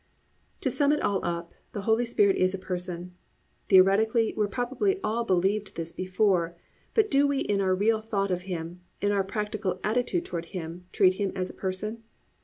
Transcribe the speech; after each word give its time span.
To 0.61 0.71
sum 0.71 0.91
it 0.93 0.99
all 0.99 1.23
up, 1.23 1.53
the 1.73 1.83
Holy 1.83 2.05
Spirit 2.05 2.35
is 2.37 2.55
a 2.55 2.57
Person. 2.57 3.13
Theoretically 3.69 4.33
we 4.35 4.47
probably 4.47 4.99
all 5.03 5.23
believed 5.25 5.75
this 5.75 5.91
before, 5.91 6.57
but 6.95 7.11
do 7.11 7.27
we 7.27 7.37
in 7.41 7.61
our 7.61 7.75
real 7.75 8.01
thought 8.01 8.31
of 8.31 8.41
Him, 8.49 8.81
in 8.99 9.11
our 9.11 9.23
practical 9.23 9.79
attitude 9.83 10.25
toward 10.25 10.45
Him, 10.57 10.87
treat 10.91 11.13
Him 11.21 11.31
as 11.35 11.51
a 11.51 11.53
person? 11.53 12.01